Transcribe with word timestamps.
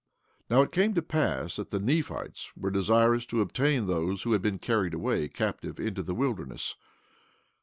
16:4 0.49 0.49
Now 0.49 0.61
it 0.63 0.71
came 0.71 0.95
to 0.95 1.01
pass 1.03 1.57
that 1.57 1.69
the 1.69 1.77
Nephites 1.79 2.49
were 2.57 2.71
desirous 2.71 3.23
to 3.27 3.39
obtain 3.39 3.85
those 3.85 4.23
who 4.23 4.31
had 4.31 4.41
been 4.41 4.57
carried 4.57 4.95
away 4.95 5.27
captive 5.27 5.79
into 5.79 6.01
the 6.01 6.15
wilderness. 6.15 6.75